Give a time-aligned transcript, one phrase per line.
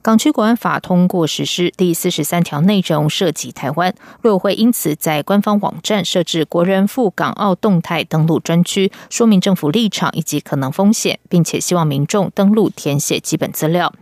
[0.00, 3.92] 港区国安法通过实施，第四十三条内容涉及台湾，
[4.22, 13.92] 陆委会因此在官方网站设置国人赴港澳动态登录专区，说明政府立场以及可能风险，并且希望民众登录填写基本资料。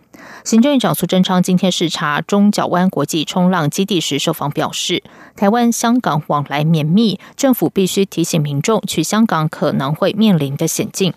[0.45, 5.03] 行政院长苏贞昌今天视察中角湾国际冲浪基地时受访表示，
[5.37, 11.13] 台湾香港往来绵密，政府必须提醒民众去香港可能会面临的险境。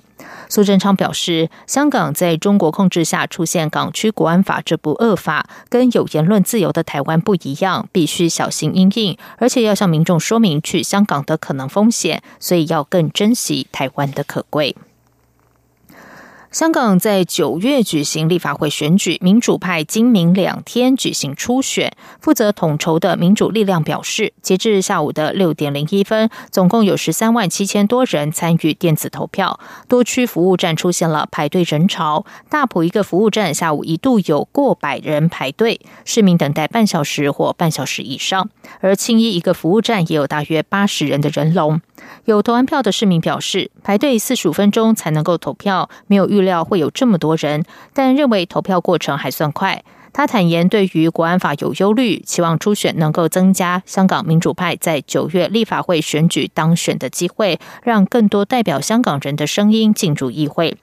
[0.49, 14.75] 苏贞昌表示，香港在中国控制下出现港区国安法这部恶法，跟有言论自由的台湾不一样，必须小心应应，而且要向民众说明去香港的可能风险，所以要更珍惜台湾的可贵。
[16.51, 21.95] 香港在九月举行立法会选举，民主派今明两天举行初选。
[22.19, 29.59] 负责统筹的民主力量表示，截至下午的六点零一分，总共有十三万七千多人参与电子投票。
[29.87, 38.49] 多区服务站出现了排队人潮，大埔一个服务站下午一度有过百人排队，市民等待半小时或半小时以上。
[38.79, 41.79] 而青衣一个服务站也有大约八十人的人龙。
[42.25, 49.83] 有投完票的市民表示，排队四十五分钟才能够投票，没有预预料会有这么多人，但认为投票过程还算快。
[50.11, 60.77] 他坦言，对于国安法有忧虑，期望初选能够增加香港民主派在九月立法会选举当选的机会，让更多代表香港人的声音进入议会。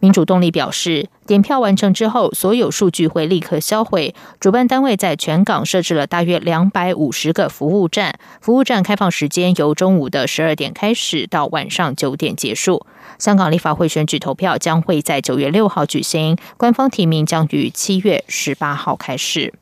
[0.00, 4.14] 民主动力表示，点票完成之后，所有数据会立刻销毁。
[4.40, 12.84] 主办单位在全港设置了大约两百五十个服务站，服务站开放时间由中午的十二点开始到晚上九点结束。
[13.18, 19.54] 香港立法会选举投票将会在九月六号举行，官方提名将于七月十八号开始。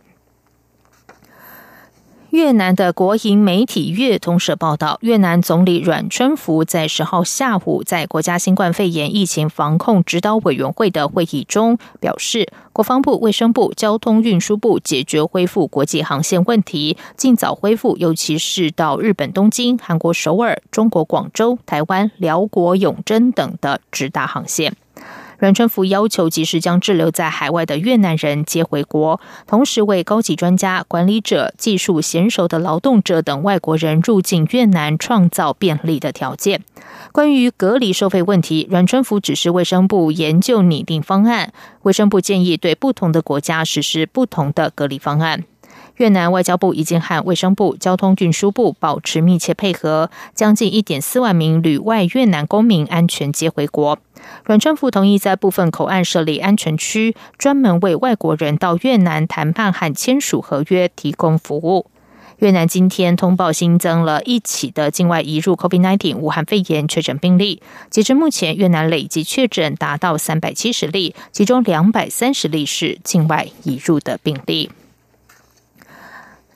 [2.51, 24.75] 越南的国营媒体越通社报道，越南总理阮春福在十号下午在国家新冠肺炎疫情防控指导委员会的会议中表示，国防部、卫生部、交通运输部解决恢复国际航线问题，尽早恢复，尤其是到日本东京、韩国首尔、中国广州、台湾、辽国永贞等的直达航线。
[25.41, 36.63] 阮春福要求及时将滞留在海外的越南人接回国，同时为高级专家、管理者、技术娴熟的劳动者等外国人入境越南创造便利的条件。
[37.11, 41.55] 关于隔离收费问题，阮春福指示卫生部研究拟定方案。
[41.85, 45.45] 卫生部建议对不同的国家实施不同的隔离方案。
[46.01, 53.99] 越南外交部已经和卫生部、交通运输部保持密切配合，将近一点四万名旅外越南公民安全接回国。
[54.47, 61.91] 阮春福同意在部分口岸设立安全区，专门为外国人到越南谈判和签署合约提供服务。
[62.39, 74.71] 越南今天通报新增了一起的境外移入 COVID-19 武汉肺炎确诊病例，截至目前，越南累计确诊达到三百七十例，其中两百三十例是境外移入的病例。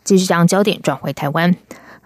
[0.04, 1.56] 继续将焦点转回台湾，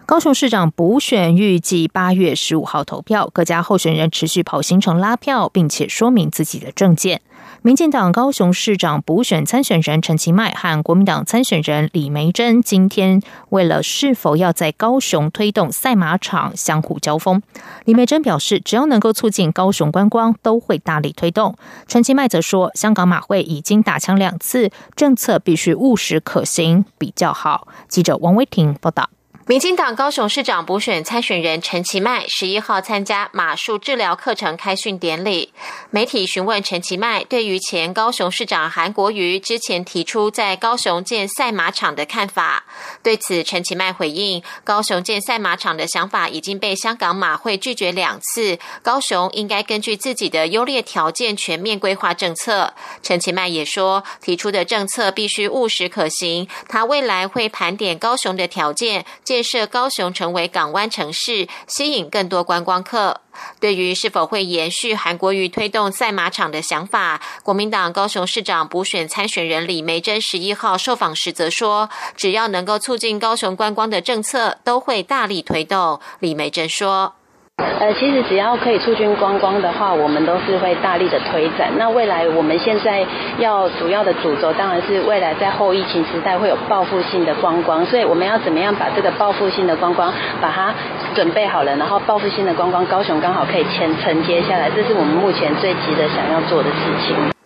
[0.07, 7.21] 高雄市长补选预计八月十五号投票，各家候选人持续跑行程拉票，并且说明自己的政见。
[7.63, 17.43] 民进党高雄市长补选参选人陈其迈和国民党参选人李梅珍今天为了是否要在高雄推动赛马场相互交锋。
[17.85, 21.57] 李梅珍表示，只要能够促进高雄观光，都会大力推动。
[21.89, 27.67] 陈其迈则说，香港马会已经打枪两次，政策必须务实可行比较好。
[27.89, 29.11] 记者王威婷报道。
[29.49, 35.55] 民进党高雄市长补选参选人陈其迈十一号参加马术治疗课程开训典礼。
[35.89, 42.65] 媒体询问陈其迈对于前高雄市长韩国瑜之前提出在高雄建赛马场的看法，
[43.03, 52.75] 对此陈其迈回应：高雄建赛马场的想法已经被香港马会拒绝两次，高雄应该根据自己的优劣条件全面规划政策。
[53.03, 59.07] 陈其迈也说，提出的政策必须务实可行，他未来会盘点高雄的条件。
[59.25, 63.21] 建建设高雄成为港湾城市，吸引更多观光客。
[63.61, 71.89] 对于是否会延续韩国瑜推动赛马场的想法，国民党高雄市长补选参选人李梅珍十一号受访时则说
[72.19, 77.18] ：“只要能够促进高雄观光的政策，都会大力推动。”李梅珍说。
[77.59, 81.71] 呃，其实只要可以促进观光的话，我们都是会大力的推展。
[81.77, 83.05] 那未来我们现在
[83.39, 90.75] 要主要的主轴，当然是未来在后疫情时代会有报复性的观光，所以我们要怎么样把这个报复性的观光把它
[91.15, 97.38] 准备好了，然后报复性的观光高雄刚好可以承承接下来，这是我们目前最急的想要做的事情。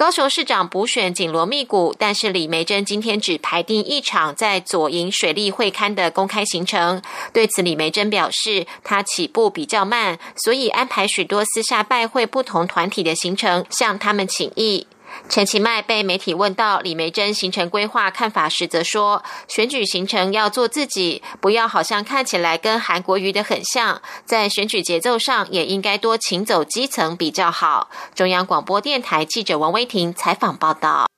[0.00, 7.02] 高雄市长补选紧锣密鼓，但是李梅珍今天只排定一场在左营水利会刊的公开行程。
[7.34, 14.86] 对此，李梅珍表示，她起步比较慢，所以安排许多私下拜会不同团体的行程，向他们请意。
[15.28, 24.00] 陈其迈被媒体问到李梅珍行程规划看法时，则说：“选举行程要做自己，不要好像看起来跟韩国瑜的很像。
[24.24, 31.09] 在选举节奏上，也应该多请走基层比较好。”中央广播电台记者王威婷采访报道。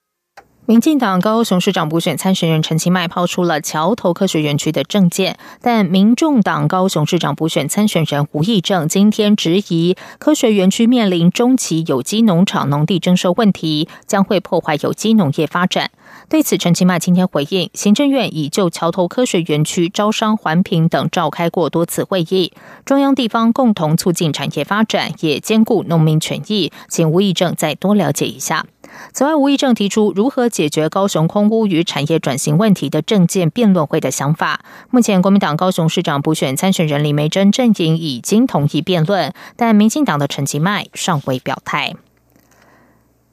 [0.64, 15.90] 民进党高雄市长补选参选人陈其迈抛出了桥头科学园区的政见，但民众党高雄市长补选参选人吴益政今天质疑科学园区面临中期有机农场农地征收问题，将会破坏有机农业发展。
[16.28, 22.52] 对此，陈其迈今天回应，行政院已就桥头科学园区招商环评等召开过多次会议，
[22.84, 28.64] 中央地方共同促进产业发展，也兼顾农民权益，请吴益政再多了解一下。
[29.12, 34.60] 此外，吴益政提出如何解决高雄空屋与产业转型问题的政见辩论会的想法。
[34.90, 41.94] 目前，国民党高雄市长补选参选人李梅珍阵营已经同意辩论，但民进党的陈其迈尚未表态。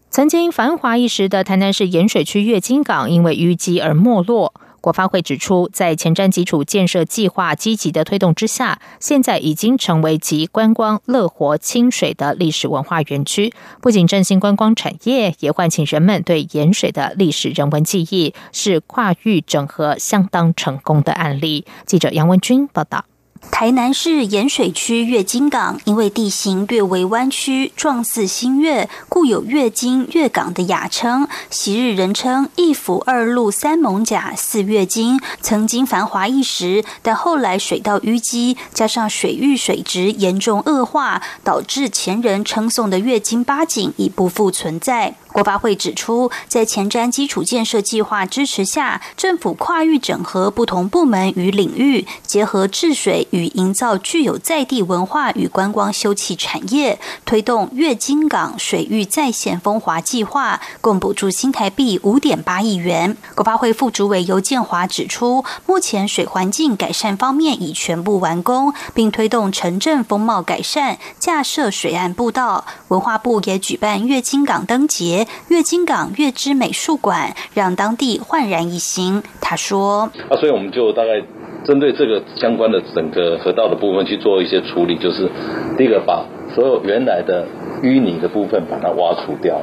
[0.10, 4.54] 曾经繁华一时的台南市盐水区月金港，因为淤积而没落。
[4.81, 13.54] 国发会指出，在前瞻基础建设计划积极的推动之下，现在已经成为集观光、乐活、清水的历史文化园区。
[13.81, 21.66] 不仅振兴观光产业，也唤起人们对盐水的历史人文记忆，是跨域整合相当成功的案例。
[21.86, 23.06] 记者杨文君报道。
[23.52, 31.28] 台南市盐水区月金港，因为地形略为弯曲，状似新月，故有月金月港的雅称。
[31.50, 45.16] 昔日人称一府二路三艋甲四月金，曾经繁华一时，但后来水道淤积，加上水域水质严重恶化，导致前人称颂的月金八景已不复存在。
[45.31, 63.16] 国发会指出，在前瞻基础建设计划支持下，政府跨域整合不同部门与领域，结合治水与营造具有在地文化与观光休憩产业，推动月金港水域再现风华计划，共补助新台币五点八亿元。
[63.36, 72.66] 国发会副主委尤建华指出，目前水环境改善方面已全部完工，并推动城镇风貌改善，架设水岸步道。
[72.88, 75.19] 文化部也举办月金港灯节。
[75.48, 79.24] 月金港月之美术馆让当地焕然一新。
[79.42, 81.21] 他说：“啊，所以我们就大概
[81.66, 85.30] 针对这个相关的整个河道的部分去做一些处理，就是
[85.77, 86.25] 第一个把
[86.56, 87.48] 所有原来的
[87.81, 89.62] 淤泥的部分把它挖除掉，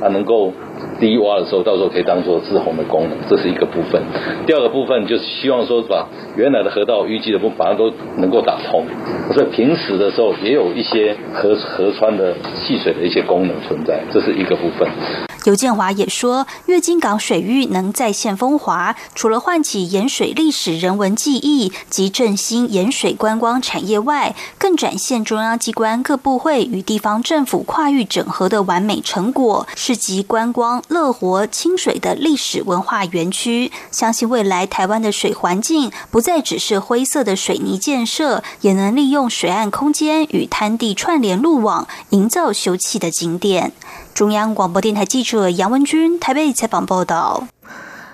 [0.00, 0.52] 啊，能够。”
[0.98, 4.02] 第一挖的时候，到时候可以当做治洪的功能，这是一个部分。
[4.46, 8.84] 第二个部分就是希望说把原来的河道淤积的部分，把它都能够打通。
[9.32, 14.88] 所以平时的时候也有一些河河川的戏水的一些功能存在，这是一个部分。
[15.48, 33.72] 刘建华也说，月经港水域能再现风华，除了唤起盐水历史人文记忆及振兴盐水观光产业外，更展现中央机关各部会与地方政府跨域整合的完美成果，是集观光、乐活、清水的历史文化园区。
[33.90, 43.72] 相信未来台湾的水环境不再只是灰色的水泥建设，也能利用水岸空间与滩地串联路网，营造休憩的景点。
[44.18, 47.46] 中央广播电台记者杨文君台北采访报道。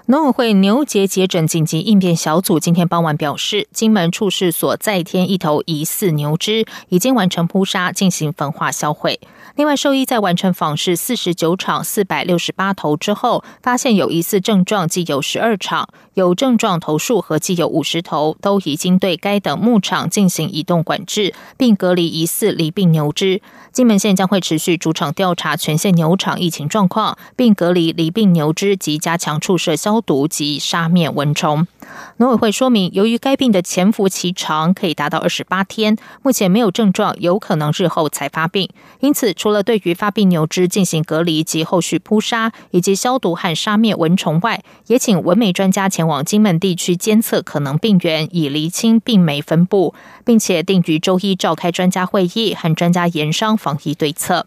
[0.07, 9.19] 农委会牛结节诊紧急应变小组今天傍晚表示，金门处事所再添一头疑似牛只，已经完成扑杀，进行焚化销毁。
[9.57, 23.41] 另外，兽医在完成访视四十九场四百六十八头之后，发现有疑似症状，既有十二场有症状头数合计有五十头，都已经对该等牧场进行移动管制，并隔离疑似离病牛只。
[23.73, 31.69] 金门县将会持续主场调查全县牛场疫情状况，并隔离离病牛只及加强注射消消毒及杀灭蚊虫。
[32.17, 38.69] 农委会说明，由于该病的潜伏期长，可以达到二十八天，目前没有症状，有可能日后才发病。
[38.99, 54.47] 因此，除了对于发病牛只进行隔离及后续扑杀以及消毒和杀灭蚊虫外，也请文媒专家前往金门地区监测可能病源，以厘清病媒分布，并且定于周一召开专家会议和专家研商防疫对策。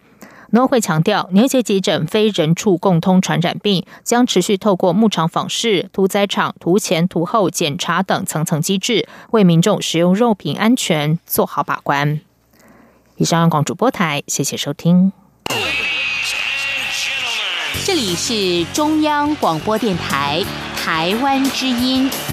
[0.52, 12.22] 农会强调，年节急诊非人畜共通传染病，将持续透过牧场访视、屠宰场屠前、屠后检查等层层机制，为民众食用肉品安全做好把关。
[13.18, 15.12] 以上，央广主播台，谢谢收听。
[17.86, 20.44] 这里是中央广播电台
[20.78, 22.10] 台湾之音。